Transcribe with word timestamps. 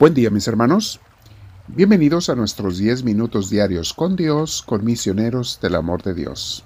Buen 0.00 0.14
día 0.14 0.30
mis 0.30 0.48
hermanos. 0.48 0.98
Bienvenidos 1.68 2.30
a 2.30 2.34
nuestros 2.34 2.78
10 2.78 3.04
minutos 3.04 3.50
diarios 3.50 3.92
con 3.92 4.16
Dios, 4.16 4.62
con 4.62 4.82
misioneros 4.82 5.60
del 5.60 5.74
amor 5.74 6.02
de 6.02 6.14
Dios. 6.14 6.64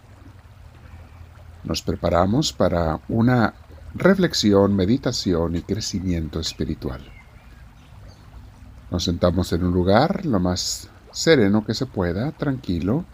Nos 1.65 1.83
preparamos 1.83 2.53
para 2.53 3.01
una 3.09 3.55
reflexión, 3.93 4.77
meditación 4.77 5.57
y 5.57 5.63
crecimiento 5.63 6.39
espiritual. 6.39 7.01
Nos 8.93 9.03
sentamos 9.03 9.53
en 9.53 9.65
un 9.65 9.75
lugar 9.75 10.25
lo 10.25 10.39
más 10.39 10.89
sereno 11.11 11.67
que 11.67 11.75
se 11.75 11.87
pueda, 11.87 12.31
tranquilo. 12.31 13.05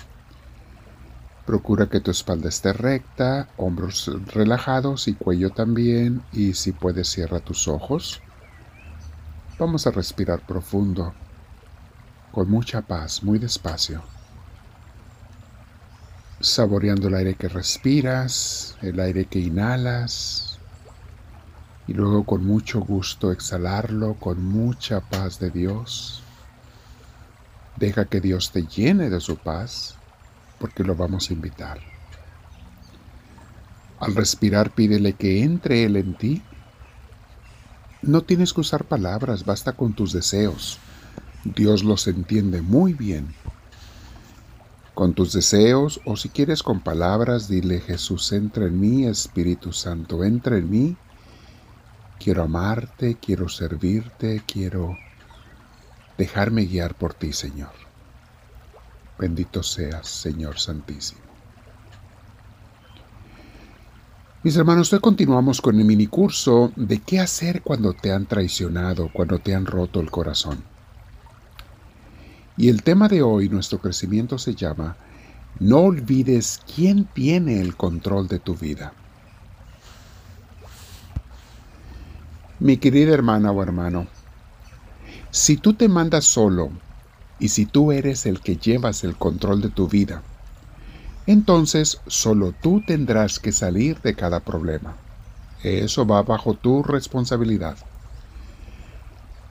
Procura 1.47 1.89
que 1.89 2.01
tu 2.01 2.11
espalda 2.11 2.51
esté 2.51 2.75
recta, 2.75 3.49
hombros 3.57 4.11
relajados 4.27 5.09
y 5.09 5.15
cuello 5.15 5.49
también, 5.49 6.21
y 6.31 6.53
si 6.53 6.73
puedes 6.73 7.09
cierra 7.09 7.41
tus 7.41 7.67
ojos. 7.69 8.21
Vamos 9.61 9.87
a 9.87 9.91
respirar 9.91 10.41
profundo, 10.47 11.13
con 12.33 12.51
mucha 12.51 12.81
paz, 12.81 13.23
muy 13.23 13.39
despacio. 13.39 14.03
Saboreando 16.41 17.09
el 17.09 17.15
aire 17.15 17.35
que 17.35 17.47
respiras, 17.47 18.79
el 18.81 18.99
aire 18.99 19.27
que 19.27 19.39
inhalas, 19.39 20.59
y 21.87 21.93
luego 21.93 22.25
con 22.25 22.43
mucho 22.43 22.81
gusto 22.81 23.33
exhalarlo 23.33 24.15
con 24.15 24.43
mucha 24.43 25.03
paz 25.03 25.39
de 25.39 25.51
Dios. 25.51 26.23
Deja 27.77 28.07
que 28.07 28.23
Dios 28.23 28.53
te 28.53 28.63
llene 28.63 29.11
de 29.11 29.21
su 29.21 29.37
paz, 29.37 29.95
porque 30.59 30.85
lo 30.85 30.97
vamos 30.97 31.29
a 31.29 31.35
invitar. 31.35 31.81
Al 33.99 34.15
respirar 34.15 34.71
pídele 34.71 35.13
que 35.13 35.43
entre 35.43 35.85
Él 35.85 35.97
en 35.97 36.15
ti 36.15 36.43
no 38.03 38.23
tienes 38.23 38.53
que 38.53 38.61
usar 38.61 38.85
palabras, 38.85 39.45
basta 39.45 39.73
con 39.75 39.93
tus 39.93 40.13
deseos. 40.13 40.79
Dios 41.45 41.85
los 41.85 42.07
entiende 42.07 42.63
muy 42.63 42.95
bien. 42.95 43.35
Con 44.95 45.15
tus 45.15 45.33
deseos 45.33 46.01
o 46.05 46.17
si 46.17 46.29
quieres 46.29 46.63
con 46.63 46.81
palabras, 46.81 47.49
dile 47.49 47.81
Jesús, 47.81 48.33
entra 48.33 48.67
en 48.67 48.81
mí, 48.81 49.07
Espíritu 49.07 49.73
Santo, 49.73 50.25
entra 50.25 50.59
en 50.59 50.71
mí. 50.71 50.97
Quiero 52.19 52.43
amarte, 52.43 53.17
quiero 53.21 53.49
servirte, 53.49 54.43
quiero 54.47 54.97
dejarme 56.19 56.67
guiar 56.67 56.95
por 56.95 57.15
ti, 57.15 57.33
Señor. 57.33 57.73
Bendito 59.19 59.63
seas, 59.63 60.09
Señor 60.09 60.59
Santísimo. 60.59 61.30
Mis 64.43 64.57
hermanos, 64.57 64.91
hoy 64.95 65.01
continuamos 65.01 65.61
con 65.61 65.79
el 65.79 65.85
minicurso 65.85 66.73
de 66.75 67.01
qué 67.01 67.21
hacer 67.21 67.61
cuando 67.61 67.93
te 67.93 68.11
han 68.11 68.25
traicionado, 68.25 69.11
cuando 69.13 69.39
te 69.39 69.55
han 69.55 69.67
roto 69.67 70.01
el 70.01 70.11
corazón. 70.11 70.65
Y 72.57 72.71
el 72.71 72.83
tema 72.83 73.09
de 73.09 73.21
hoy, 73.21 73.51
nuestro 73.51 73.81
crecimiento, 73.81 74.39
se 74.39 74.55
llama 74.55 74.97
No 75.59 75.81
olvides 75.81 76.63
quién 76.75 77.05
tiene 77.05 77.61
el 77.61 77.77
control 77.77 78.29
de 78.29 78.39
tu 78.39 78.55
vida. 78.55 78.95
Mi 82.61 82.79
querida 82.79 83.13
hermana 83.13 83.51
o 83.53 83.63
hermano, 83.63 84.07
si 85.31 85.59
tú 85.59 85.75
te 85.75 85.87
mandas 85.87 86.25
solo 86.25 86.71
y 87.39 87.49
si 87.49 87.67
tú 87.67 87.93
eres 87.93 88.25
el 88.25 88.41
que 88.41 88.57
llevas 88.57 89.05
el 89.05 89.17
control 89.17 89.61
de 89.61 89.69
tu 89.69 89.87
vida, 89.87 90.23
entonces 91.31 92.01
solo 92.09 92.53
tú 92.61 92.83
tendrás 92.85 93.39
que 93.39 93.53
salir 93.53 94.01
de 94.01 94.15
cada 94.15 94.41
problema. 94.41 94.97
Eso 95.63 96.05
va 96.05 96.23
bajo 96.23 96.55
tu 96.55 96.83
responsabilidad. 96.83 97.77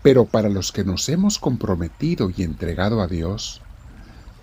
Pero 0.03 0.26
para 0.26 0.50
los 0.50 0.74
que 0.74 0.84
nos 0.84 1.08
hemos 1.08 1.40
comprometido 1.40 2.31
y 2.36 2.44
entregado 2.44 3.02
a 3.02 3.08
Dios, 3.08 3.62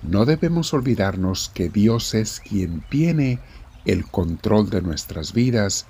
no 0.03 0.25
debemos 0.25 0.73
olvidarnos 0.73 1.51
que 1.53 1.69
Dios 1.69 2.15
es 2.15 2.41
quien 2.41 2.83
tiene 2.89 3.39
el 3.85 4.07
control 4.07 4.71
de 4.71 4.81
nuestras 4.81 5.35
vidas 5.35 5.87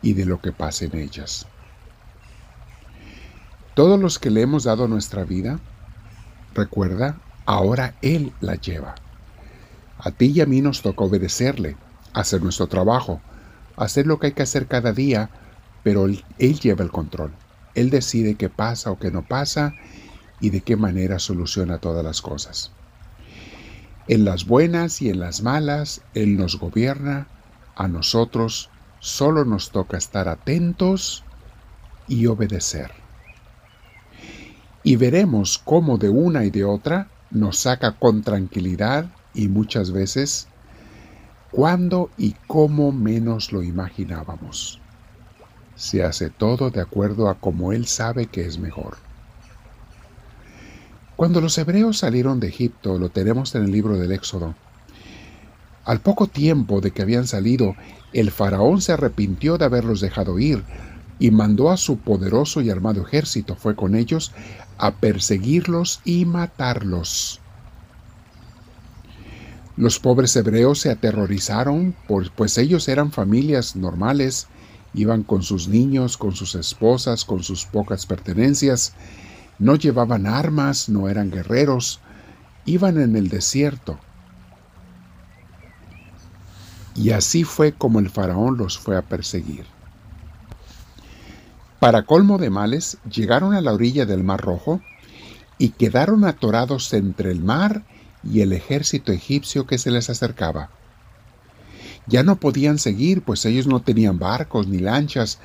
y 0.00 0.12
de 0.12 0.26
lo 0.26 0.40
que 0.40 0.52
pasa 0.52 0.84
en 0.84 0.96
ellas. 0.96 1.46
Todos 3.74 3.98
los 3.98 4.20
que 4.20 4.30
le 4.30 4.42
hemos 4.42 4.62
dado 4.62 4.86
nuestra 4.86 5.24
vida, 5.24 5.58
recuerda, 6.54 7.18
ahora 7.46 7.96
Él 8.00 8.32
la 8.40 8.54
lleva. 8.54 8.94
A 9.98 10.10
ti 10.10 10.32
y 10.34 10.40
a 10.40 10.46
mí 10.46 10.60
nos 10.60 10.82
toca 10.82 11.04
obedecerle, 11.04 11.76
hacer 12.12 12.42
nuestro 12.42 12.66
trabajo, 12.66 13.20
hacer 13.76 14.06
lo 14.06 14.18
que 14.18 14.28
hay 14.28 14.32
que 14.32 14.42
hacer 14.42 14.66
cada 14.66 14.92
día, 14.92 15.30
pero 15.82 16.06
él, 16.06 16.24
lleva 16.60 16.84
el 16.84 16.90
control. 16.90 17.32
Él 17.74 17.90
decide 17.90 18.36
qué 18.36 18.48
pasa 18.48 18.90
o 18.90 18.98
qué 18.98 19.10
no 19.10 19.22
pasa 19.22 19.74
y 20.40 20.50
de 20.50 20.60
qué 20.60 20.76
manera 20.76 21.18
soluciona 21.18 21.78
todas 21.78 22.04
las 22.04 22.22
cosas. 22.22 22.72
En 24.06 24.24
las 24.24 24.46
buenas 24.46 25.00
y 25.00 25.08
en 25.08 25.20
las 25.20 25.42
malas, 25.42 26.02
Él 26.14 26.36
nos 26.36 26.58
gobierna, 26.58 27.26
a 27.74 27.88
nosotros 27.88 28.70
solo 29.00 29.44
nos 29.44 29.70
toca 29.70 29.96
estar 29.96 30.28
atentos 30.28 31.24
y 32.06 32.26
obedecer. 32.26 32.90
Y 34.82 34.96
veremos 34.96 35.58
cómo 35.58 35.96
de 35.96 36.10
una 36.10 36.44
y 36.44 36.50
de 36.50 36.64
otra 36.64 37.08
nos 37.30 37.58
saca 37.58 37.92
con 37.92 38.22
tranquilidad 38.22 39.06
y 39.34 39.48
muchas 39.48 39.90
veces 39.90 40.48
cuando 41.50 42.10
y 42.16 42.34
cómo 42.46 42.92
menos 42.92 43.52
lo 43.52 43.62
imaginábamos. 43.62 44.80
Se 45.76 46.02
hace 46.02 46.30
todo 46.30 46.70
de 46.70 46.80
acuerdo 46.80 47.28
a 47.28 47.34
como 47.34 47.72
Él 47.72 47.86
sabe 47.86 48.26
que 48.26 48.46
es 48.46 48.58
mejor. 48.58 48.96
Cuando 51.16 51.40
los 51.40 51.56
hebreos 51.58 51.98
salieron 51.98 52.40
de 52.40 52.48
Egipto, 52.48 52.98
lo 52.98 53.08
tenemos 53.08 53.54
en 53.54 53.64
el 53.64 53.70
libro 53.70 53.96
del 53.96 54.12
Éxodo, 54.12 54.54
al 55.84 56.00
poco 56.00 56.26
tiempo 56.26 56.80
de 56.80 56.92
que 56.92 57.02
habían 57.02 57.26
salido, 57.26 57.76
el 58.14 58.30
faraón 58.30 58.80
se 58.80 58.92
arrepintió 58.92 59.58
de 59.58 59.66
haberlos 59.66 60.00
dejado 60.00 60.38
ir 60.38 60.64
y 61.18 61.30
mandó 61.30 61.70
a 61.70 61.76
su 61.76 61.98
poderoso 61.98 62.62
y 62.62 62.70
armado 62.70 63.02
ejército, 63.02 63.54
fue 63.54 63.76
con 63.76 63.94
ellos, 63.94 64.32
a 64.78 64.92
perseguirlos 64.92 66.00
y 66.04 66.24
matarlos. 66.24 67.40
Los 69.76 69.98
pobres 69.98 70.36
hebreos 70.36 70.80
se 70.80 70.90
aterrorizaron, 70.90 71.96
pues 72.06 72.58
ellos 72.58 72.86
eran 72.88 73.10
familias 73.10 73.74
normales, 73.74 74.46
iban 74.94 75.24
con 75.24 75.42
sus 75.42 75.66
niños, 75.66 76.16
con 76.16 76.36
sus 76.36 76.54
esposas, 76.54 77.24
con 77.24 77.42
sus 77.42 77.64
pocas 77.64 78.06
pertenencias, 78.06 78.94
no 79.58 79.74
llevaban 79.74 80.26
armas, 80.26 80.88
no 80.88 81.08
eran 81.08 81.30
guerreros, 81.30 82.00
iban 82.64 83.00
en 83.00 83.16
el 83.16 83.28
desierto. 83.28 83.98
Y 86.94 87.10
así 87.10 87.42
fue 87.42 87.72
como 87.72 87.98
el 87.98 88.10
faraón 88.10 88.56
los 88.56 88.78
fue 88.78 88.96
a 88.96 89.02
perseguir. 89.02 89.66
Para 91.80 92.04
colmo 92.04 92.38
de 92.38 92.50
males, 92.50 92.98
llegaron 93.10 93.54
a 93.54 93.60
la 93.60 93.72
orilla 93.72 94.06
del 94.06 94.22
Mar 94.22 94.40
Rojo 94.40 94.80
y 95.58 95.70
quedaron 95.70 96.24
atorados 96.24 96.92
entre 96.94 97.32
el 97.32 97.42
mar 97.42 97.84
y 98.30 98.40
el 98.40 98.52
ejército 98.52 99.12
egipcio 99.12 99.66
que 99.66 99.78
se 99.78 99.90
les 99.90 100.10
acercaba. 100.10 100.70
Ya 102.06 102.22
no 102.22 102.36
podían 102.36 102.78
seguir, 102.78 103.22
pues 103.22 103.44
ellos 103.44 103.66
no 103.66 103.80
tenían 103.80 104.18
barcos 104.18 104.66
ni 104.66 104.78
lanchas, 104.78 105.38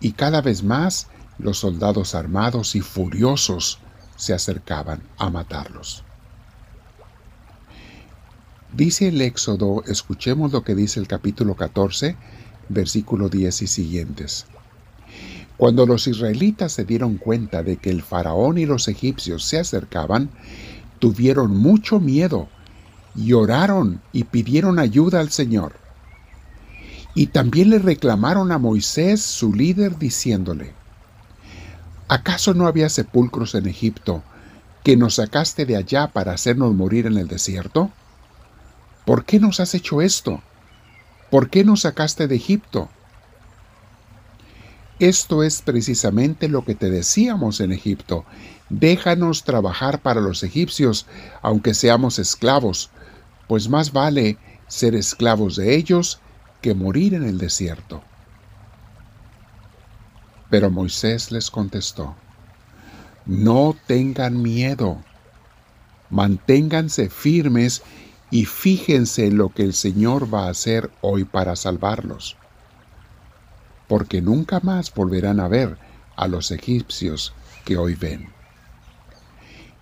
y 0.00 0.12
cada 0.12 0.42
vez 0.42 0.62
más 0.62 1.08
los 1.38 1.58
soldados 1.58 2.14
armados 2.14 2.74
y 2.74 2.80
furiosos 2.80 3.78
se 4.16 4.34
acercaban 4.34 5.02
a 5.18 5.30
matarlos. 5.30 6.04
Dice 8.72 9.08
el 9.08 9.20
Éxodo, 9.20 9.84
escuchemos 9.86 10.52
lo 10.52 10.64
que 10.64 10.74
dice 10.74 10.98
el 10.98 11.06
capítulo 11.06 11.54
14, 11.54 12.16
versículo 12.68 13.28
10 13.28 13.62
y 13.62 13.66
siguientes. 13.66 14.46
Cuando 15.56 15.86
los 15.86 16.08
israelitas 16.08 16.72
se 16.72 16.84
dieron 16.84 17.16
cuenta 17.16 17.62
de 17.62 17.76
que 17.76 17.90
el 17.90 18.02
faraón 18.02 18.58
y 18.58 18.66
los 18.66 18.88
egipcios 18.88 19.44
se 19.44 19.60
acercaban, 19.60 20.30
tuvieron 21.04 21.54
mucho 21.54 22.00
miedo 22.00 22.48
y 23.14 23.34
oraron 23.34 24.00
y 24.14 24.24
pidieron 24.24 24.78
ayuda 24.78 25.20
al 25.20 25.28
Señor. 25.28 25.74
Y 27.14 27.26
también 27.26 27.68
le 27.68 27.78
reclamaron 27.78 28.50
a 28.52 28.58
Moisés, 28.58 29.20
su 29.20 29.52
líder, 29.52 29.98
diciéndole, 29.98 30.72
¿acaso 32.08 32.54
no 32.54 32.66
había 32.66 32.88
sepulcros 32.88 33.54
en 33.54 33.66
Egipto 33.66 34.22
que 34.82 34.96
nos 34.96 35.16
sacaste 35.16 35.66
de 35.66 35.76
allá 35.76 36.06
para 36.06 36.32
hacernos 36.32 36.72
morir 36.72 37.04
en 37.04 37.18
el 37.18 37.28
desierto? 37.28 37.90
¿Por 39.04 39.26
qué 39.26 39.38
nos 39.40 39.60
has 39.60 39.74
hecho 39.74 40.00
esto? 40.00 40.40
¿Por 41.30 41.50
qué 41.50 41.64
nos 41.64 41.82
sacaste 41.82 42.28
de 42.28 42.36
Egipto? 42.36 42.88
Esto 44.98 45.42
es 45.42 45.60
precisamente 45.60 46.48
lo 46.48 46.64
que 46.64 46.74
te 46.74 46.88
decíamos 46.88 47.60
en 47.60 47.72
Egipto. 47.72 48.24
Déjanos 48.68 49.42
trabajar 49.42 50.00
para 50.02 50.20
los 50.20 50.42
egipcios, 50.42 51.06
aunque 51.42 51.74
seamos 51.74 52.18
esclavos, 52.18 52.90
pues 53.48 53.68
más 53.68 53.92
vale 53.92 54.38
ser 54.68 54.94
esclavos 54.94 55.56
de 55.56 55.74
ellos 55.74 56.20
que 56.60 56.74
morir 56.74 57.14
en 57.14 57.24
el 57.24 57.38
desierto. 57.38 58.02
Pero 60.48 60.70
Moisés 60.70 61.32
les 61.32 61.50
contestó, 61.50 62.14
no 63.26 63.76
tengan 63.86 64.40
miedo. 64.40 65.02
Manténganse 66.10 67.10
firmes 67.10 67.82
y 68.30 68.44
fíjense 68.44 69.26
en 69.26 69.38
lo 69.38 69.48
que 69.48 69.62
el 69.62 69.74
Señor 69.74 70.32
va 70.32 70.46
a 70.46 70.50
hacer 70.50 70.90
hoy 71.00 71.24
para 71.24 71.56
salvarlos. 71.56 72.36
Porque 73.88 74.22
nunca 74.22 74.60
más 74.60 74.92
volverán 74.92 75.40
a 75.40 75.48
ver 75.48 75.76
a 76.16 76.28
los 76.28 76.50
egipcios 76.50 77.34
que 77.64 77.76
hoy 77.76 77.94
ven. 77.94 78.28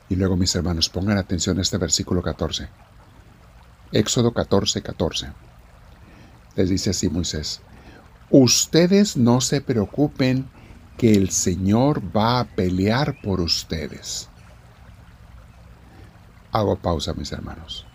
Y 0.08 0.16
luego, 0.16 0.36
mis 0.36 0.54
hermanos, 0.54 0.88
pongan 0.88 1.18
atención 1.18 1.58
a 1.58 1.62
este 1.62 1.78
versículo 1.78 2.22
14. 2.22 2.68
Éxodo 3.92 4.32
14, 4.32 4.82
14. 4.82 5.28
Les 6.56 6.68
dice 6.68 6.90
así 6.90 7.08
Moisés, 7.08 7.60
ustedes 8.30 9.16
no 9.16 9.40
se 9.40 9.60
preocupen 9.60 10.48
que 10.98 11.12
el 11.12 11.30
Señor 11.30 12.02
va 12.14 12.40
a 12.40 12.44
pelear 12.44 13.20
por 13.22 13.40
ustedes. 13.40 14.28
Hago 16.52 16.76
pausa, 16.76 17.14
mis 17.14 17.32
hermanos. 17.32 17.86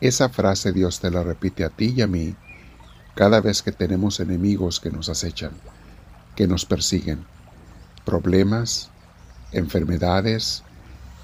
Esa 0.00 0.28
frase 0.28 0.72
Dios 0.72 1.00
te 1.00 1.10
la 1.10 1.22
repite 1.22 1.64
a 1.64 1.70
ti 1.70 1.94
y 1.96 2.02
a 2.02 2.06
mí 2.06 2.36
cada 3.14 3.40
vez 3.40 3.62
que 3.62 3.72
tenemos 3.72 4.20
enemigos 4.20 4.80
que 4.80 4.90
nos 4.90 5.08
acechan, 5.08 5.52
que 6.36 6.46
nos 6.46 6.64
persiguen, 6.64 7.24
problemas, 8.04 8.90
enfermedades, 9.52 10.62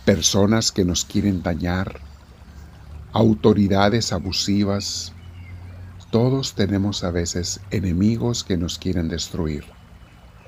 personas 0.05 0.73
que 0.73 0.85
nos 0.85 1.05
quieren 1.05 1.43
dañar, 1.43 2.01
autoridades 3.13 4.13
abusivas. 4.13 5.13
Todos 6.11 6.55
tenemos 6.55 7.05
a 7.05 7.11
veces 7.11 7.61
enemigos 7.71 8.45
que 8.45 8.57
nos 8.57 8.79
quieren 8.79 9.09
destruir 9.09 9.65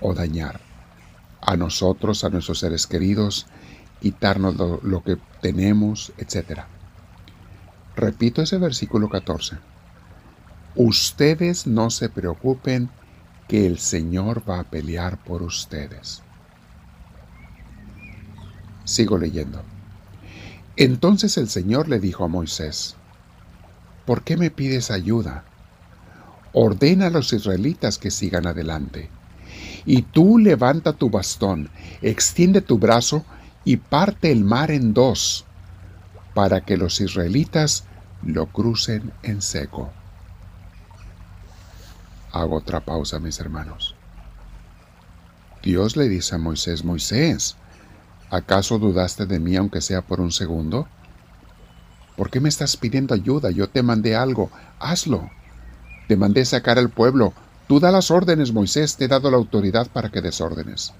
o 0.00 0.14
dañar 0.14 0.60
a 1.40 1.56
nosotros, 1.56 2.24
a 2.24 2.30
nuestros 2.30 2.60
seres 2.60 2.86
queridos, 2.86 3.46
quitarnos 4.00 4.56
lo, 4.82 5.02
que 5.02 5.18
tenemos, 5.40 6.12
etc. 6.18 6.62
Repito 7.96 8.42
ese 8.42 8.58
versículo 8.58 9.08
14. 9.08 9.71
Ustedes 10.74 11.66
no 11.66 11.90
se 11.90 12.08
preocupen 12.08 12.88
que 13.46 13.66
el 13.66 13.78
Señor 13.78 14.48
va 14.48 14.60
a 14.60 14.64
pelear 14.64 15.22
por 15.22 15.42
ustedes. 15.42 16.22
Sigo 18.84 19.18
leyendo. 19.18 19.62
Entonces 20.76 21.36
el 21.36 21.50
Señor 21.50 21.90
le 21.90 22.00
dijo 22.00 22.24
a 22.24 22.28
Moisés, 22.28 22.96
¿por 24.06 24.22
qué 24.22 24.38
me 24.38 24.50
pides 24.50 24.90
ayuda? 24.90 25.44
Ordena 26.54 27.08
a 27.08 27.10
los 27.10 27.34
israelitas 27.34 27.98
que 27.98 28.10
sigan 28.10 28.46
adelante. 28.46 29.10
Y 29.84 30.02
tú 30.02 30.38
levanta 30.38 30.94
tu 30.94 31.10
bastón, 31.10 31.68
extiende 32.00 32.62
tu 32.62 32.78
brazo 32.78 33.26
y 33.64 33.76
parte 33.76 34.32
el 34.32 34.44
mar 34.44 34.70
en 34.70 34.94
dos, 34.94 35.44
para 36.32 36.64
que 36.64 36.78
los 36.78 37.02
israelitas 37.02 37.84
lo 38.22 38.46
crucen 38.46 39.12
en 39.22 39.42
seco. 39.42 39.92
Hago 42.32 42.56
otra 42.56 42.80
pausa, 42.80 43.18
mis 43.18 43.38
hermanos. 43.38 43.94
Dios 45.62 45.96
le 45.96 46.08
dice 46.08 46.34
a 46.34 46.38
Moisés, 46.38 46.84
Moisés, 46.84 47.56
¿acaso 48.30 48.78
dudaste 48.78 49.26
de 49.26 49.38
mí 49.38 49.54
aunque 49.56 49.80
sea 49.80 50.02
por 50.02 50.20
un 50.20 50.32
segundo? 50.32 50.88
¿Por 52.16 52.30
qué 52.30 52.40
me 52.40 52.48
estás 52.48 52.76
pidiendo 52.76 53.14
ayuda? 53.14 53.50
Yo 53.50 53.68
te 53.68 53.82
mandé 53.82 54.16
algo, 54.16 54.50
hazlo. 54.80 55.30
Te 56.08 56.16
mandé 56.16 56.44
sacar 56.44 56.78
al 56.78 56.90
pueblo, 56.90 57.32
Tú 57.72 57.80
da 57.80 57.90
las 57.90 58.10
órdenes, 58.10 58.52
Moisés, 58.52 58.96
te 58.96 59.06
he 59.06 59.08
dado 59.08 59.30
la 59.30 59.38
autoridad 59.38 59.86
para 59.90 60.10
que 60.10 60.20
desórdenes. 60.20 60.92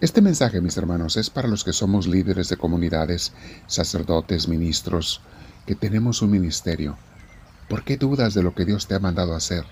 Este 0.00 0.22
mensaje, 0.22 0.62
mis 0.62 0.78
hermanos, 0.78 1.18
es 1.18 1.28
para 1.28 1.46
los 1.46 1.62
que 1.62 1.74
somos 1.74 2.06
líderes 2.06 2.48
de 2.48 2.56
comunidades, 2.56 3.34
sacerdotes, 3.66 4.48
ministros, 4.48 5.20
que 5.66 5.74
tenemos 5.74 6.22
un 6.22 6.30
ministerio. 6.30 6.96
¿Por 7.68 7.84
qué 7.84 7.98
dudas 7.98 8.32
de 8.32 8.42
lo 8.42 8.54
que 8.54 8.64
Dios 8.64 8.86
te 8.86 8.94
ha 8.94 8.98
mandado 8.98 9.34
hacer? 9.34 9.66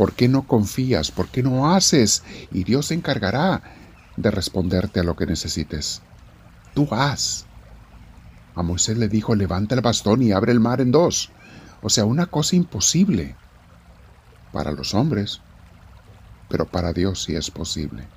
¿Por 0.00 0.14
qué 0.14 0.28
no 0.28 0.46
confías? 0.46 1.10
¿Por 1.10 1.28
qué 1.28 1.42
no 1.42 1.74
haces? 1.74 2.22
Y 2.50 2.64
Dios 2.64 2.86
se 2.86 2.94
encargará 2.94 3.60
de 4.16 4.30
responderte 4.30 4.98
a 4.98 5.02
lo 5.02 5.14
que 5.14 5.26
necesites. 5.26 6.00
Tú 6.72 6.88
haz. 6.90 7.44
A 8.54 8.62
Moisés 8.62 8.96
le 8.96 9.08
dijo, 9.08 9.34
levanta 9.34 9.74
el 9.74 9.82
bastón 9.82 10.22
y 10.22 10.32
abre 10.32 10.52
el 10.52 10.58
mar 10.58 10.80
en 10.80 10.90
dos. 10.90 11.28
O 11.82 11.90
sea, 11.90 12.06
una 12.06 12.24
cosa 12.24 12.56
imposible 12.56 13.36
para 14.54 14.72
los 14.72 14.94
hombres, 14.94 15.42
pero 16.48 16.64
para 16.64 16.94
Dios 16.94 17.24
sí 17.24 17.36
es 17.36 17.50
posible. 17.50 18.08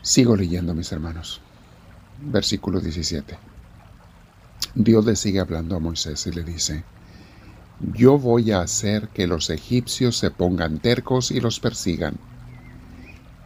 Sigo 0.00 0.36
leyendo, 0.36 0.74
mis 0.74 0.92
hermanos. 0.92 1.40
Versículo 2.22 2.78
17. 2.78 3.36
Dios 4.76 5.04
le 5.04 5.16
sigue 5.16 5.40
hablando 5.40 5.74
a 5.74 5.80
Moisés 5.80 6.24
y 6.28 6.30
le 6.30 6.44
dice, 6.44 6.84
yo 7.80 8.18
voy 8.18 8.52
a 8.52 8.60
hacer 8.60 9.08
que 9.08 9.26
los 9.26 9.50
egipcios 9.50 10.16
se 10.16 10.30
pongan 10.30 10.78
tercos 10.78 11.30
y 11.30 11.40
los 11.40 11.60
persigan. 11.60 12.16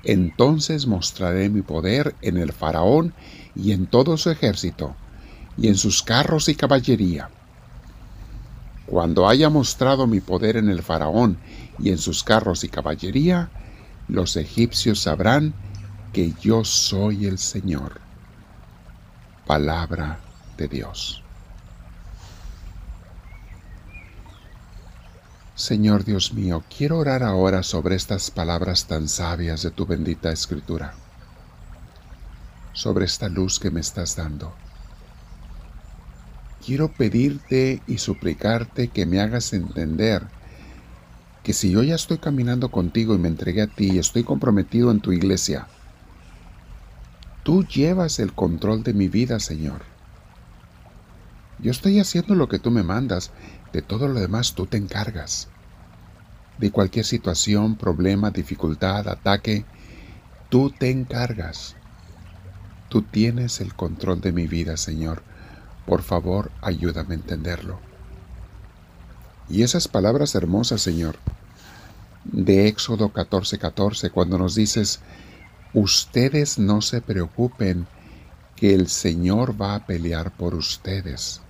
Entonces 0.05 0.87
mostraré 0.87 1.49
mi 1.49 1.63
poder 1.63 2.15
en 2.23 2.37
el 2.37 2.53
faraón 2.53 3.15
y 3.55 3.73
en 3.73 3.87
todo 3.87 4.17
su 4.17 4.31
ejército, 4.31 4.97
y 5.57 5.69
en 5.69 5.77
sus 5.77 6.03
carros 6.03 6.49
y 6.49 6.55
caballería 6.55 7.31
cuando 8.93 9.27
haya 9.27 9.49
mostrado 9.49 10.07
mi 10.07 10.21
poder 10.21 10.59
en 10.59 10.69
el 10.69 10.83
faraón 10.83 11.39
y 11.79 11.89
en 11.89 11.97
sus 11.97 12.23
carros 12.23 12.63
y 12.63 12.69
caballería, 12.69 13.51
los 14.07 14.37
egipcios 14.37 15.01
sabrán 15.01 15.55
que 16.13 16.35
yo 16.43 16.63
soy 16.63 17.25
el 17.25 17.39
Señor. 17.39 18.03
Palabra 19.47 20.21
de 20.59 20.69
Dios. 20.69 21.22
Señor 25.55 26.05
Dios 26.05 26.33
mío, 26.33 26.65
quiero 26.75 26.99
orar 26.99 27.23
ahora 27.23 27.63
sobre 27.63 27.95
estas 27.95 28.31
palabras 28.31 28.87
tan 28.87 29.09
sabias 29.09 29.63
de 29.63 29.71
tu 29.71 29.87
bendita 29.87 30.33
escritura, 30.33 30.95
sobre 32.73 33.05
esta 33.05 33.29
luz 33.29 33.59
que 33.59 33.71
me 33.71 33.81
estás 33.81 34.17
dando 34.17 34.55
quiero 36.65 36.93
pedirte 36.93 37.83
y 37.87 37.99
suplicarte 37.99 38.89
que 38.89 39.05
me 39.05 39.21
hagas 39.21 39.53
entender 39.53 40.23
que 41.43 41.53
si 41.53 41.73
yo 41.73 41.83
ya 41.83 41.97
estoy 41.97 42.19
caminando 42.19 42.71
contigo 42.71 43.15
y 43.15 43.19
me 43.19 43.29
entregué 43.29 43.63
a 43.63 43.67
ti 43.67 43.93
y 43.93 43.99
estoy 43.99 44.23
comprometido 44.23 44.93
en 44.93 45.01
tu 45.01 45.13
iglesia, 45.13 45.67
tú 47.43 47.65
llevas 47.67 48.21
el 48.21 48.33
control 48.33 48.85
de 48.85 48.95
mi 48.95 49.09
vida, 49.09 49.41
Señor. 49.41 49.92
Yo 51.63 51.71
estoy 51.71 52.01
haciendo 52.01 52.35
lo 52.35 52.49
que 52.49 52.59
tú 52.59 52.71
me 52.71 52.83
mandas, 52.83 53.31
de 53.73 53.81
todo 53.81 54.09
lo 54.09 54.21
demás 54.21 54.55
tú 54.55 54.67
te 54.67 54.77
encargas. 54.77 55.49
De 56.59 56.71
cualquier 56.71 57.07
situación, 57.07 57.77
problema, 57.77 58.31
dificultad, 58.31 59.09
ataque, 59.09 59.65
tú 60.51 60.71
te 60.71 60.91
encargas. 60.91 61.77
Tú 62.91 63.03
tienes 63.03 63.61
el 63.61 63.75
control 63.75 64.21
de 64.21 64.33
mi 64.33 64.47
vida, 64.47 64.77
Señor 64.77 65.23
por 65.87 66.03
favor, 66.03 66.51
ayúdame 66.61 67.15
a 67.15 67.19
entenderlo. 67.19 67.81
Y 69.49 69.63
esas 69.63 69.89
palabras 69.89 70.35
hermosas, 70.35 70.81
Señor, 70.81 71.17
de 72.25 72.69
Éxodo 72.69 73.13
14:14, 73.13 73.59
14, 73.59 74.11
cuando 74.11 74.39
nos 74.39 74.55
dices, 74.55 75.01
ustedes 75.75 76.59
no 76.59 76.81
se 76.81 77.01
preocupen, 77.01 77.87
que 78.57 78.75
el 78.75 78.89
Señor 78.89 79.61
va 79.61 79.75
a 79.75 79.87
pelear 79.87 80.31
por 80.37 80.55
ustedes. 80.55 81.41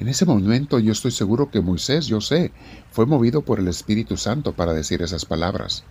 En 0.00 0.08
ese 0.08 0.24
momento 0.24 0.80
yo 0.80 0.92
estoy 0.92 1.12
seguro 1.12 1.50
que 1.50 1.60
Moisés, 1.60 2.06
yo 2.06 2.20
sé, 2.20 2.52
fue 2.90 3.06
movido 3.06 3.42
por 3.42 3.60
el 3.60 3.68
Espíritu 3.68 4.16
Santo 4.16 4.54
para 4.54 4.72
decir 4.72 5.02
esas 5.02 5.24
palabras. 5.24 5.84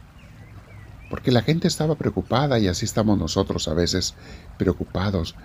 Porque 1.10 1.32
la 1.32 1.42
gente 1.42 1.68
estaba 1.68 1.96
preocupada 1.96 2.60
y 2.60 2.68
así 2.68 2.86
estamos 2.86 3.18
nosotros 3.18 3.68
a 3.68 3.74
veces 3.74 4.16
preocupados 4.58 5.36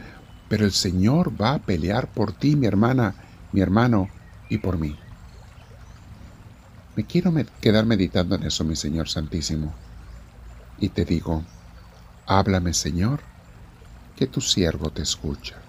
pero 0.48 0.64
el 0.64 0.72
Señor 0.72 1.40
va 1.40 1.54
a 1.54 1.58
pelear 1.58 2.12
por 2.12 2.32
ti, 2.32 2.56
mi 2.56 2.66
hermana, 2.66 3.14
mi 3.52 3.60
hermano, 3.60 4.08
y 4.48 4.58
por 4.58 4.78
mí. 4.78 4.96
Me 6.96 7.04
quiero 7.04 7.32
quedar 7.60 7.86
meditando 7.86 8.36
en 8.36 8.44
eso, 8.44 8.62
mi 8.64 8.76
Señor 8.76 9.08
Santísimo. 9.08 9.74
Y 10.78 10.90
te 10.90 11.04
digo, 11.04 11.42
háblame, 12.26 12.74
Señor, 12.74 13.20
que 14.16 14.26
tu 14.26 14.40
siervo 14.40 14.90
te 14.90 15.02
escucha. 15.02 15.63